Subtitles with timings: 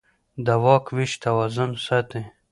[0.45, 2.21] د واک وېش توازن ساتي